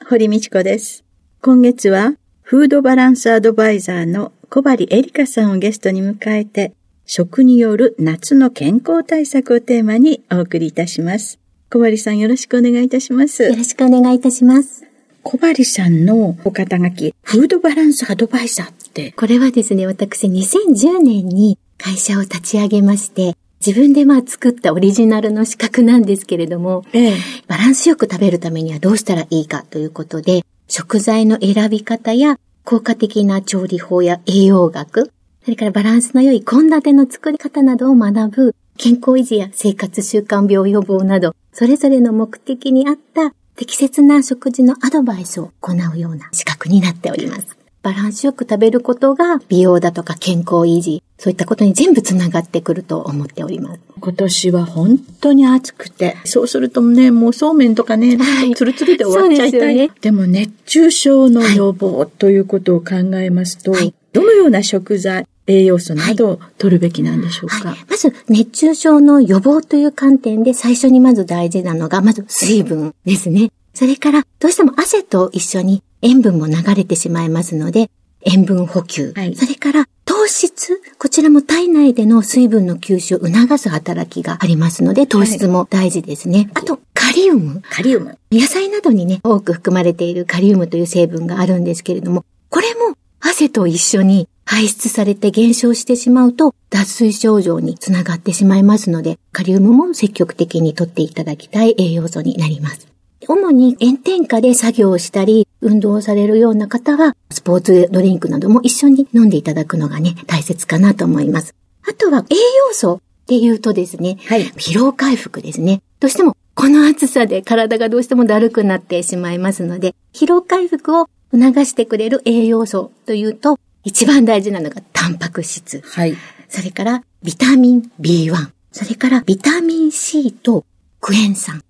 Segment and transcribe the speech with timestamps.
[0.08, 1.04] 堀道子です。
[1.42, 6.72] 今月はフードバランスアドバイザーの小針エリカさんをゲストに迎えて、
[7.08, 11.38] 食による夏の健康対策をテーマにお送りいたします。
[11.70, 13.44] 小針さんよろしくお願いいたします。
[13.44, 14.84] よろしくお願いいたします。
[15.22, 19.12] 小針さんのお肩書き、フードバランスアドバイザーって。
[19.12, 27.16] これはですね、私2010年に会社を立ち上げまして、自分でまあ作ったオリジナルの資格なんですけれども、ええ、
[27.46, 35.12] バランスよく食べるためにはどうしたらいいかということで、食材の選び方や効果的な調理法や栄養学、
[35.46, 47.46] それからバランスの良い献立の作り方などを学ぶ健康維持や生活習慣病予防など、それぞれの目的に合った適切な食事のアドバイスを行うような資格になっております。
[47.80, 53.80] バランスよく食べることが美容だとか健康維持、そういったことに全部つながってくると思っております。
[54.00, 59.74] 今年は本当に暑くて、そうするとね、もうそうめんとかね、はい、ツルツルで終わっちゃいたい。
[59.76, 73.50] でね、でも熱中症の予防ということを考えますと、はい、どのような食材、栄養素などを取るべきなんでしょうか、はい、まず、熱中症の予防という観点で最初にまず大事なのが、まず水分ですね。
[73.74, 77.90] それから、どうしても汗と一緒に塩分も流れてしまいますので、
[78.22, 79.12] 塩分補給。
[79.14, 80.80] はい、それから、糖質。
[80.98, 86.38] こちらも体内での水分の吸収を促す働きがありますので、糖質も大事ですね。
[86.38, 87.62] はい、あと、カリウム。
[87.70, 88.18] カリウム。
[88.32, 102.86] 野菜などにね、多く含まれているカリウムという成分があるんですけれども、これも汗と一緒に排出されて減少してしまうと、脱水症状につながってしまいますので、カリウムも積極的にとっていただきたい栄養素になります。
[103.28, 111.54] 主に炎天下で作業をしたり、運動をされるような方は、スポーツドリンクなども一緒に飲んでいただくのがね、大切かなと思います。
[111.88, 115.82] あとは栄養素っていうとですね、はい、疲労回復ですね。
[115.98, 125.80] どうしてもこの暑さで体がどうしてもだるくなってしまいますので、疲労回復を促してくれる栄養素というと、一番大事なのがタンパク質。
[125.80, 126.16] はい。
[126.48, 128.50] それからビタミン B1。
[128.72, 130.64] それからビタミン C と
[131.00, 131.62] クエン酸。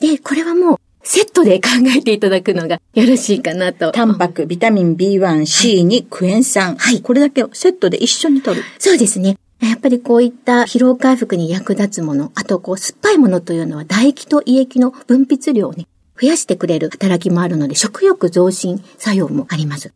[0.00, 3.92] で、これはもうセットで考えていただくのがよろしいかなと。
[3.92, 6.76] タンパク、ビタミン B1、C にクエン酸。
[6.76, 7.02] はい。
[7.02, 8.64] これだけをセットで一緒に取る。
[8.78, 9.36] そうですね。
[9.60, 15.86] やっぱりこういった疲労回復に役立つもの、あとこう酸っぱいものというのは唾液と胃液の分泌量をね、
[16.20, 19.92] 増やしてくれる働きもあるので、食欲増進作用もあります。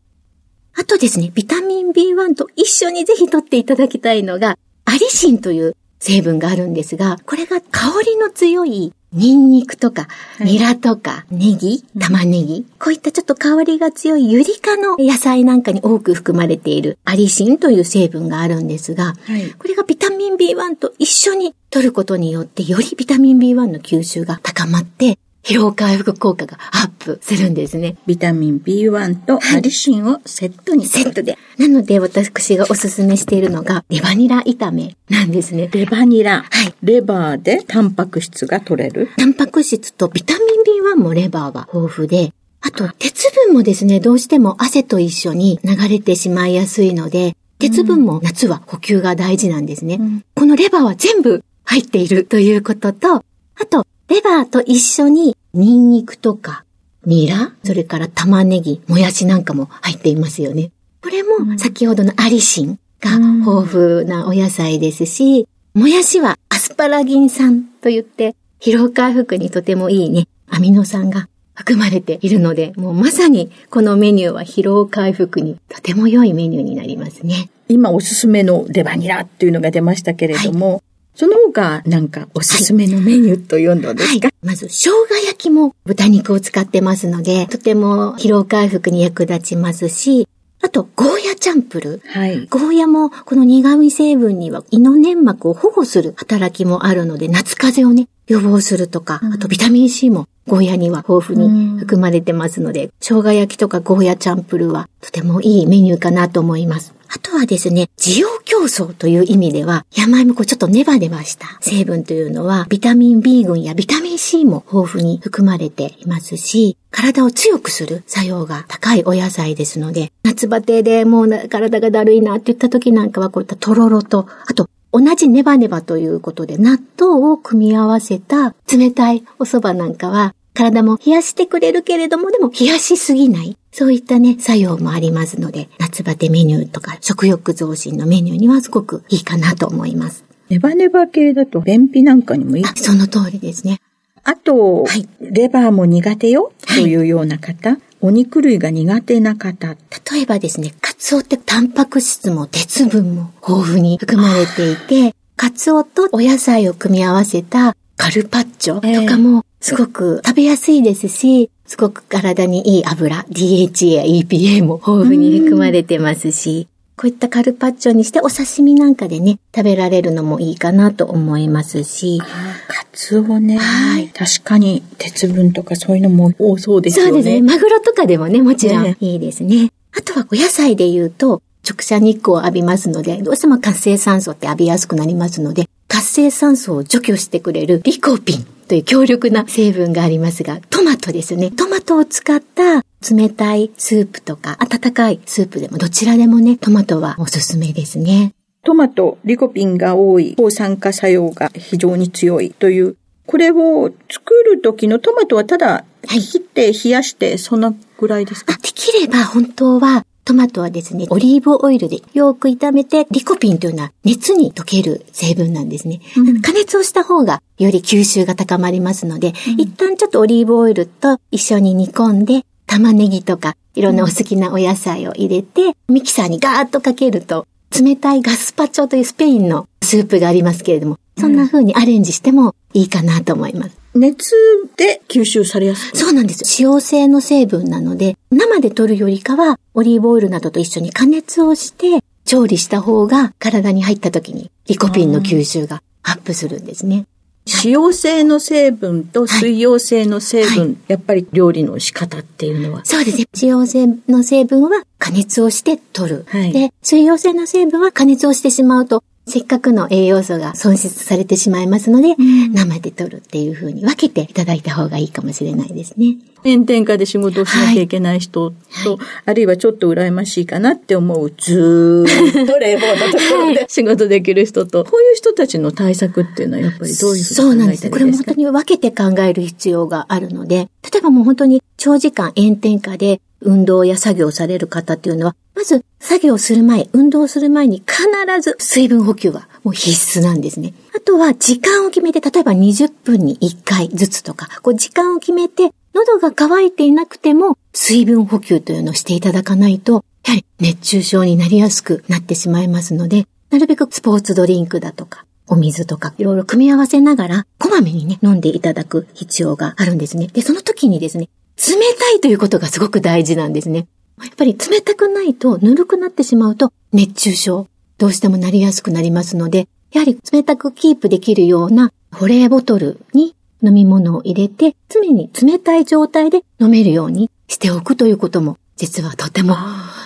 [0.74, 10.08] あとですね、ビタミン B1 と一緒にぜひ取っていただきたいのが、アリシンという成分があるんですが、これが香りの強いニンニクとか、
[10.40, 27.96] ニラとか、ネギ、玉ねぎ、こういったちょっと香りが強いユリ科の野菜なんかに多く含まれているアリシンという成分があるんですが、はい、これがビタミン B1 と一緒に摂ることによって、よりビタミン B1 の吸収が高まって、疲労回復効果がアップするんですね。
[28.06, 31.36] ビタミン B1 とアリシンをセットにセットで。
[31.58, 35.68] なので私がおすすめしているのがレバニラ炒めなんですね。
[35.72, 36.44] レバニラ。
[36.48, 36.74] はい。
[36.82, 39.08] レバーでタンパク質が取れる？
[39.16, 49.96] タンパク質とビタミン B1 もレバーは豊富で、あと鉄分もですね、どうしても汗と一緒に流れてしまいやすいので、鉄分も夏は補給が大事なんですね。
[50.00, 53.24] うんこのレバーは全部入っているということと、あ
[53.68, 56.66] と、レバーと一緒にニンニクとか、
[57.06, 60.70] ニラ、それから玉ねぎ、もやしなんかも入っていますよね。
[61.02, 77.48] これも先ほどのアリシンが豊富なお野菜ですし、もやしはアスパラギン酸といって、疲労回復にとてもいいね、アミノ酸が含まれているので、もうまさにこのメニューは疲労回復にとても良いメニューになりますね。
[77.66, 80.82] 今おすすめのレバニラっていうのが出ましたけれども、
[81.14, 90.26] その他なんかおすすめのメニューというのですか、まず、生姜焼きも豚肉を使ってますので、とても疲労回復に役立ちますし、
[90.64, 92.08] あと、ゴーヤチャンプルー。
[92.08, 92.46] はい。
[92.46, 106.94] ゴーヤもこの苦味成分には胃の粘膜を保護する働きもあるので、夏風邪をね、予防するとか、あとビタミン C もゴーヤには豊富に含まれてますので、生姜焼きとかゴーヤチャンプルーはとてもいいメニューかなと思います。
[107.14, 111.46] あとはですね、滋養競争という意味では、山芋こうちょっとネバネバした。
[111.60, 133.56] 成分というのは、ビタミン B 群やビタミン C も豊富に含まれていますし、体を強くする作用が高いお野菜ですので、夏バテでもう体がだるいなって言った時なんかはこういったとろろと、あと同じネバネバということで納豆を組み合わせた冷たいお蕎麦なんかは体も冷やしてくれるけれどもでも冷やしすぎない。
[133.72, 140.24] そういったね、作用もありますので、夏バテメニューとか食欲増進のメニューにはすごくいいかなと思います。
[140.50, 142.72] ネバネバ系だと便秘なんかにもいいあ。
[142.76, 143.80] その通りですね。
[144.24, 149.76] あと、はいレバーも苦手よというような方、お肉類が苦手な方、
[150.12, 166.66] 例えばですね、カツオってタンパク質も鉄分も豊富に含まれていて、カツオとお野菜を組み合わせたカルパッチョとかもすごく食べやすいですし、すごく体にいい油、DHA や EPA も豊富に含まれてますし、
[166.96, 172.20] こういったカルパッチョにしてお刺身なんかでね、食べられるのもいいかなと思いますし、
[172.66, 177.12] カツオね、はい確かに鉄分とかそういうのも多そうですよね。
[177.12, 177.42] そうですね。
[177.42, 179.70] マグロとかでもね、もちろんねいいですね。
[179.96, 191.50] あとはお野菜で言うと、直射日光を浴びますので、どうしても活性酸素って浴びやすくなりますので、活性酸素を除去してくれるリコピンという強力な成分がありますが、トマトですね。
[191.50, 192.82] トマトを使った
[193.14, 198.32] 冷たいスープとか、温かいスープでもどちらでもね、トマトはおすすめですね。
[198.64, 208.54] トマト、リコピンが多い、抗酸化作用が非常に強いという、これを作る時のトマトはただ、切って冷やして、そんなぐらいですか？
[208.54, 216.00] あできれば本当はトマトはですね、オリーブオイルでよく炒めて、リコピンというのは熱に溶ける成分なんですね。
[216.42, 227.46] 加熱をした方がより吸収が高まりますので、一旦ちょっとオリーブオイルと一緒に煮込んで、玉ねぎとかいろんなお好きなお野菜を入れて、ミキサーにガーッとかけると、
[227.76, 233.81] 冷たいガスパチョというスペインのスープがありますけれども、そんな風にアレンジしてもいいかなと思います。
[233.94, 234.34] 熱
[234.76, 235.96] で吸収されやすい。
[235.96, 236.44] そうなんです。
[236.44, 247.06] 使用性の成分なので、生で取るよりかは、オリーブオイルなどと一緒に加熱をして、調理した方が体に入った時にリコピンの吸収がアップするんですね。
[247.44, 252.84] 使用性の成分と水溶性の成分、やっぱり料理の仕方っていうのは。
[252.84, 253.24] そうですね。
[253.34, 256.24] 使用性の成分は加熱をして取る。
[256.28, 262.16] はいで、水溶性の成分は加熱をしてしまうと、せっかくの栄養素が損失されてしまいますので、
[262.52, 266.16] 生で取るっていう風に分けていただいた方がいいかもしれないですね。
[266.44, 277.88] 炎天下で仕事をしなきゃいけない人と、あるいはちょっと羨ましいかなって思う、ずーっと冷房のところで仕事できる人と、こういう人たちの対策っていうのはやっぱりどういうふうそうなんです。
[277.90, 288.04] これも本当に分けて考える必要があるので、例えばもう本当に長時間炎天下で運動や作業される方っていうのは、まず作業する前、運動する前に必
[288.40, 290.74] ず水分補給はもう必須なんですね。
[290.96, 310.28] あとは時間を決めて、例えば20分に1回ずつとか、こう時間を決めて、喉が渇いていなくても水分補給というのをしていただかないと、やはり熱中症になりやすくなってしまいますので、なるべくスポーツドリンクだとか、お水とかいろいろ組み合わせながら、こまめにね、飲んでいただく必要があるんですね。
[310.28, 313.86] で、その時にですね、冷たいということがすごく大事なんですね。
[314.22, 317.66] やっぱり冷たくないと、ぬるくなってしまうと、熱中症、
[317.98, 329.56] どうしてもなりやすくなりますので、やはり冷たくキープできるような保冷ボトルに飲み物を入れて、常に冷たい状態で飲めるようにしておくということも、実はとても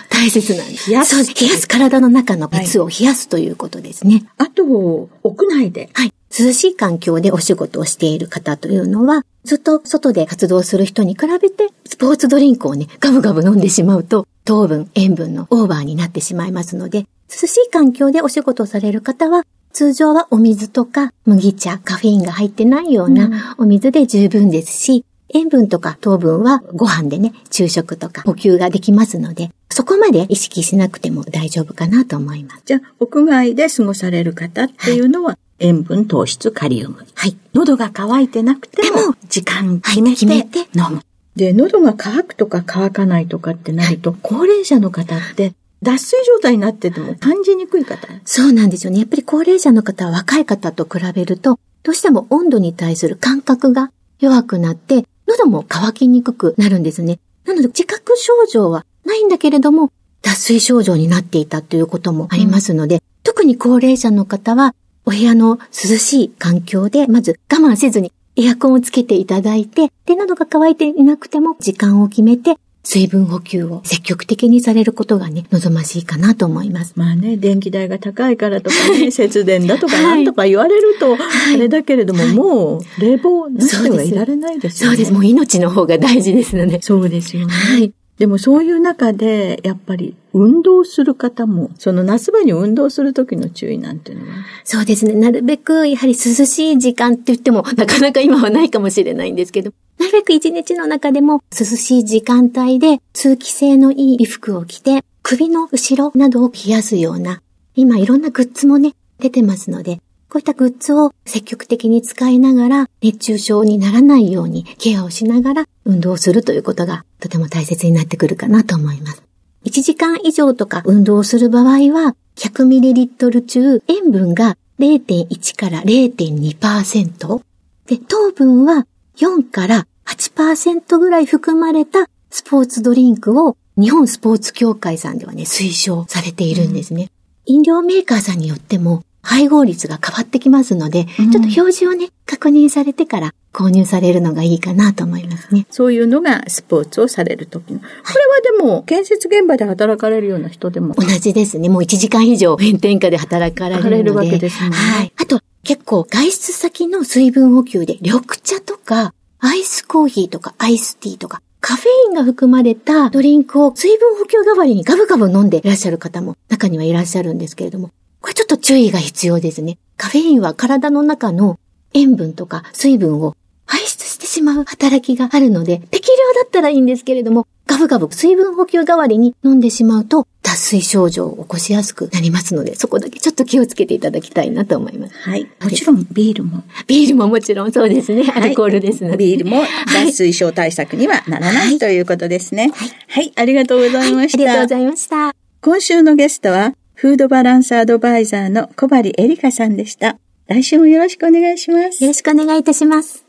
[0.09, 0.89] 大切なんです。
[0.89, 4.25] 冷やすそう冷やす体の中の熱を冷やすということですね。
[4.37, 5.89] あと、屋内で。
[5.93, 6.13] はい。
[6.31, 32.63] 涼しい環境でお仕事をしている方というのは、ずっと外で活動する人に比べて、スポーツドリンクをね、ガブガブ飲んでしまうと、糖分、塩分のオーバーになってしまいますので、涼しい環境でお仕事をされる方は、通常はお水とか麦茶、カフェインが入ってないようなお水で十分ですし、塩分とか糖分はご飯でね、昼食とか補給ができますので、そこまで意識しなくても大丈夫かなと思います。
[32.65, 37.05] じゃあ、屋外で過ごされる方っていうのは、塩分、糖質、カリウム。
[37.15, 37.35] はい。
[37.53, 41.01] 喉が渇いてなくても時間決めて,、決めて飲む。
[41.35, 45.53] で、喉が渇くとか渇かないとかってなると、高齢者の方って、
[45.83, 48.07] 脱水状態になってても感じにくい方？
[48.25, 48.97] そうなんですよね。
[48.97, 57.19] やっぱり高齢者の方は若い方と比べると、どうしても温度に対する感覚が弱くなって、喉も渇きにくくなるんですね。
[57.45, 59.91] なので、自覚症状はないんだけれども、
[60.21, 64.73] 脱水症状になっていたということもありますので、特に高齢者の方は、
[65.05, 72.57] お部屋の涼しい環境で、まず我慢せずにエアコンをつけていただいて、で、喉が渇いていなくても時間を決めて、
[72.89, 76.93] 水分補給を積極的にされることがね、望ましいかなと思います。
[76.95, 81.19] まあね、電気代が高いからとかね、節電だとかはいなんとか言われると、い
[81.55, 84.95] あれだけれども、もう冷房なしではいられないですよね。
[84.95, 85.11] そうです。
[85.11, 86.81] もう命の方が大事ですので。
[86.81, 87.53] そうですよね。
[87.53, 87.91] はい。
[88.17, 95.13] でもそういう中で、やっぱり運動する方も、その夏場に運動する時の注意なんていうのは、そうですね。
[95.13, 107.41] なるべく、やはり涼しい時間って言っても、なかなか今はないかもしれないんですけど、なるべく一日の中でも涼しい時間帯で通気性のいい衣服を着て、首の後ろなどを冷やすような、
[107.75, 119.23] 今いろんなグッズもね、出てますので、こういったグッズを積極的に使いながら、熱中症にならないようにケアをしながら運動するということがとても大切になってくるかなと思います。
[119.65, 127.41] 1時間以上とか運動する場合は、100ml 中塩分が0.1から0.2%
[127.87, 137.09] で、糖分は4から8%ぐらい含まれたスポーツドリンクを日本スポーツ協会さんではね、推奨されているんですね。
[137.45, 145.67] 飲料メーカーさんによっても配合率が変わってきますので、うんちょっと表示をね、確認されてから購入されるのがいいかなと思いますね。
[145.69, 147.79] そういうのがスポーツをされる時の。
[147.79, 150.95] これはでも、建設現場で働かれるような人でも。
[150.95, 151.67] 同じですね。
[151.67, 153.97] もう1時間以上炎天下で働かれるので。
[153.97, 155.11] 働れるわけですねはい。
[155.17, 169.77] あと、結構外出先の水分補給で緑茶とか、アイスコーヒーとかアイスティーとか、カフェインが含まれたドリンクを水分補給代わりにガブガブ飲んでいらっしゃる方も中にはいらっしゃるんですけれども、これちょっと注意が必要ですね。
[169.97, 171.59] カフェインは体の中の
[171.93, 185.13] 塩分とか水分を排出してしまう働きがあるので、適量だったらいいんですけれども、ガブガブ水分補給代わりに飲んでしまうと、脱水症状を起こしやすくなりますので、そこだけちょっと気をつけていただきたいなと思います。
[185.15, 185.49] はい。
[185.61, 186.63] もちろんビールも。
[186.87, 188.23] ビールももちろんそうですね。
[188.33, 189.17] アルコールですので。
[189.17, 189.61] ビールも
[189.93, 192.71] 脱水症対策にはならない、ということですね。
[193.09, 193.33] はい。
[193.35, 194.37] ありがとうございました。
[194.37, 195.35] ありがとうございました。
[195.59, 200.17] 今週のゲストは、フードバランスアドバイザーの小針エリカさんでした。
[200.47, 202.09] 来週もよろしくお願いしますよ。
[202.09, 203.23] ろしくお願いいたします。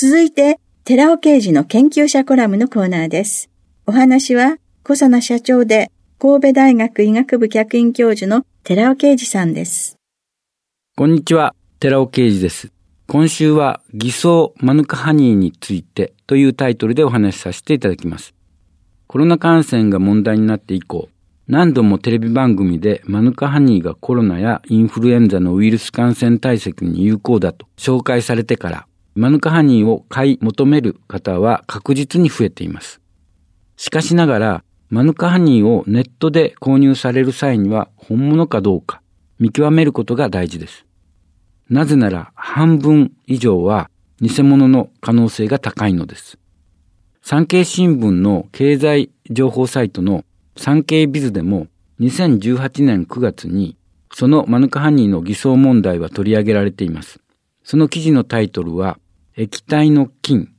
[0.00, 3.50] 続いて、寺尾刑事の研究者コラムのコーナーです。
[3.84, 9.96] お話は、小佐奈社長で、神戸大学医学部客員教授の寺尾刑事さんです。
[10.96, 12.70] こんにちは、寺尾啓二です。
[13.08, 18.34] 今週は偽装マヌカハニーについてというタイトルでお話しさせていただきます。
[19.08, 21.08] コロナ感染が問題になって以降、
[21.48, 33.00] 何度もテレビ番組でマヌカハニーがコロナやインフルエンザのウイルス感染対策に有効だと紹介されてから、マヌカハニーを買い求める方は確実に増えています。
[33.78, 39.00] しかしながら、マヌカハニーをネットで購入される際には本物かどうか
[39.38, 40.84] 見極めることが大事です。
[41.70, 43.90] なぜなら半分以上は
[44.20, 46.38] 偽物の可能性が高いのです。
[47.22, 50.24] 産経新聞の経済情報サイトの
[50.58, 51.68] 産経ビズでも
[52.00, 53.76] 2018年9月に
[54.12, 57.20] そのマヌカハニーの偽装問題は取り上げられています。
[57.62, 58.98] その記事のタイトルは
[59.36, 60.52] 液体の菌、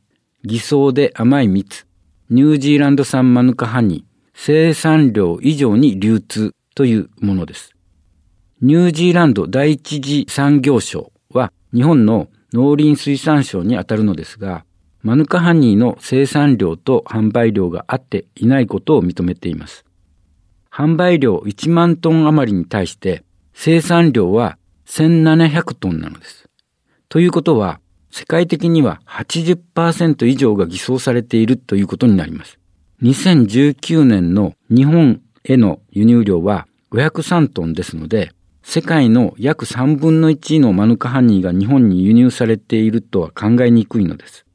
[0.44, 1.86] 偽装で甘い蜜、
[2.29, 7.74] ニュージーランド産マヌカハニー、生産量以上に流通というものです。
[8.62, 14.63] ニュージーランド第一次産業省は日本の農林水産省にあたるのですが、
[15.01, 19.86] マヌカハニーの生産量と販売量が合っていないことを認めています。
[20.79, 24.57] 販売量1万トン余りに対して生産量は
[24.88, 26.48] 1700トンなのです。
[27.09, 27.81] ということは、
[28.12, 32.59] 世界的には80%以上が偽装されているということになります。
[33.03, 38.31] 2019年の日本への輸入量は503トンですので、
[38.63, 44.45] 世界の約3分の1のマヌカハニーが日本に輸入されているとは考えにくいのです。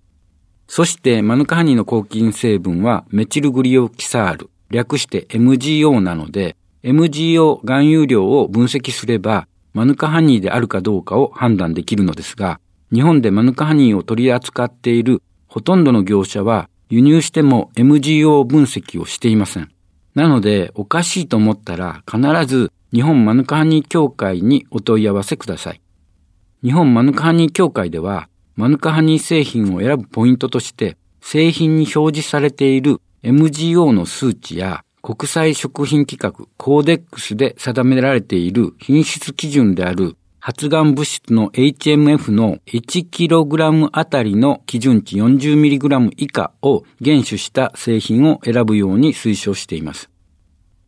[0.68, 12.60] そしてマヌカハニーの抗菌成分はメチルグリオキサール、略して MGO なので、MGO 含有量を分析すれば、マヌカハニーであるかどうかを判断できるのですが、
[12.92, 19.70] 日本でマヌカハニーを取り扱っているほとんどの業者は輸入しても MGO 分析をしていません。
[20.14, 25.80] なので、おかしいと思ったら必ず日本マヌカハニー協会にお問い合わせください。
[26.62, 50.10] 日本マヌカハニー協会では、マヌカハニー製品を選ぶポイントとして、製品に表示されている MGO の数値や国際食品規格コーデックスで定められている品質基準である発がん物質の HMF の 1kg あたりの基準値 40mg 以下を厳守した製品を選ぶように推奨しています。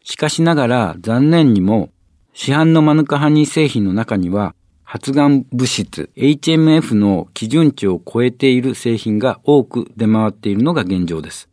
[0.05, 1.89] しかしながら残念にも
[2.35, 11.49] 市販のマヌカハニー製品の中には発がん物質 HMF の基準値を超えている製品が多く出回っているのが現状です。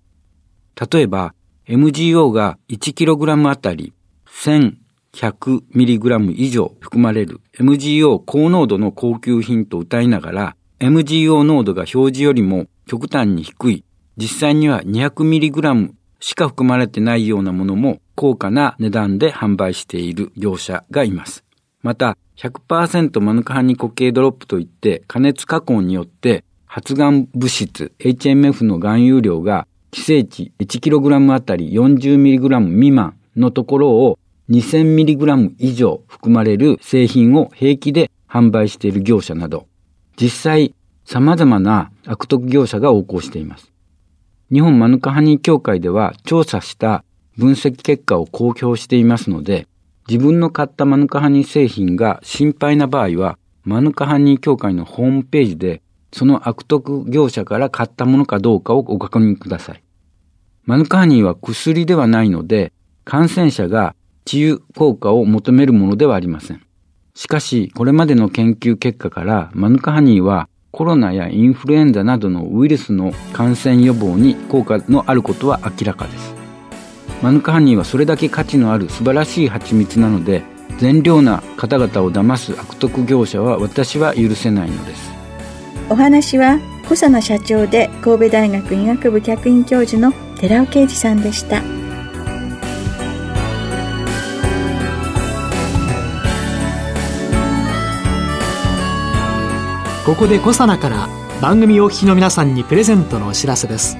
[0.79, 1.33] 例えば
[1.67, 3.93] MGO が 1kg あたり
[4.27, 13.85] 1100mg 以上含まれる MGO 高濃度の高級品と歌いながら MGO 濃度が表示よりも極端に低い
[14.17, 21.43] 実際には 200mg しか含まれてないようなものも高価な値段で販売している業者がいます。
[21.81, 34.17] また100%マヌカハニ固形ドロップといって加熱加工によって発がん物質 HMF の含有量が規制値 1kg あたり 40mg 未満のところを
[34.49, 39.67] 2000mg 以上含まれる製品を平気で販売している業者など、
[40.19, 40.73] 実際
[41.05, 43.71] 様々な悪徳業者が横行しています。
[44.51, 47.03] 日本マヌカハニー協会では調査した
[47.37, 49.67] 分析結果を公表していますので、
[50.07, 55.81] 自分の買ったマヌカハニー製品が心配な場合は、マヌカハニー協会のホームページで、
[56.11, 59.83] その悪徳業者から買ったものかどうかをご確認ください。
[60.65, 62.71] マヌカハニーは薬ではないので、
[63.03, 66.61] 感染者が治癒効果を求めるものではありません。
[67.15, 76.33] しかし、これまでの研究結果から、マヌカハニーはコロナやインフルエンザなどのウイルスの感染予防に効果のあることは明らかです。
[77.21, 80.43] マヌカハニーはそれだけ価値のある素晴らしい蜂蜜なので、
[80.79, 85.11] 善良な方々を騙す悪徳業者は私は許せないのです。
[85.89, 91.61] お話は、小佐野社長で神戸大学医学部客員教授の寺尾啓二さんでした。
[100.05, 101.07] ここでコサナから
[101.41, 103.95] 番組お聞きの皆さんにプレゼントのお知らせです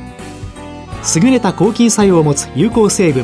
[1.16, 3.24] 優れた抗菌作用を持つ有効成分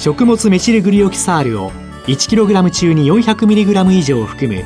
[0.00, 1.70] 食物メチルグリオキサールを
[2.08, 4.64] 1kg 中に 400mg 以上含む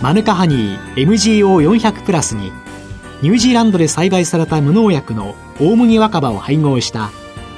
[0.00, 2.52] マヌカハニー MGO400 プラスに
[3.22, 7.10] ニュージーランドで栽培された無農薬の大麦若葉を配合した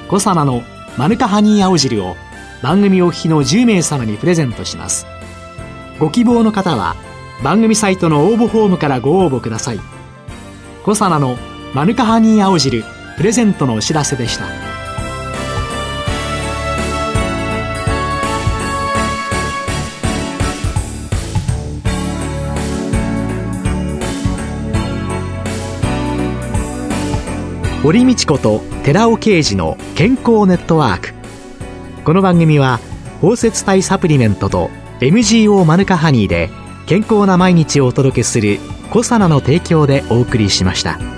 [0.09, 0.63] コサナの
[0.97, 2.15] マヌカハニー青汁を
[2.63, 5.05] 番組お聞きの10名様にプレゼントします。
[5.99, 6.95] ご希望の方は
[7.43, 9.79] 番組サイトの応募フォームからご応募ください。
[10.83, 11.37] コサナの
[11.73, 12.83] マヌカハニー青汁
[13.17, 14.66] プレゼントのお知らせでした。
[27.87, 31.13] 堀道子と寺尾啓二の健康ネットワーク
[32.03, 32.81] この番組は
[33.21, 34.69] 包摂体サプリメントと
[34.99, 36.49] MGO マヌカハニーで
[36.85, 38.59] 健康な毎日をお届けする
[38.91, 41.16] 「コサナの提供」でお送りしました。